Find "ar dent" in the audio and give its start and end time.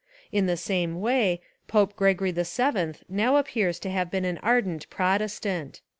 4.39-4.89